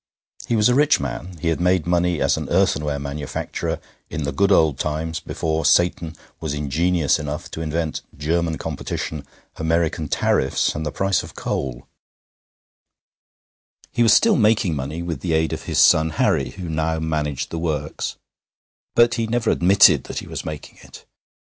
[0.47, 4.31] He was a rich man; he had made money as an earthenware manufacturer in the
[4.31, 9.27] good old times before Satan was ingenious enough to invent German competition,
[9.57, 11.87] American tariffs, and the price of coal;
[13.91, 17.51] he was still making money with the aid of his son Harry, who now managed
[17.51, 18.15] the works,
[18.95, 21.05] but he never admitted that he was making it.